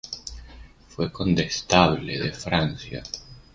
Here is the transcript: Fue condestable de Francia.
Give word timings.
Fue 0.87 1.11
condestable 1.11 2.17
de 2.17 2.31
Francia. 2.31 3.03